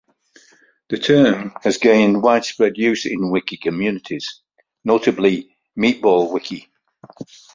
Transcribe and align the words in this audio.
The 0.89 0.97
term 0.97 1.53
has 1.61 1.77
gained 1.77 2.23
widespread 2.23 2.75
use 2.75 3.05
in 3.05 3.29
wiki 3.29 3.55
communities, 3.55 4.41
notably 4.83 5.55
MeatballWiki. 5.77 6.65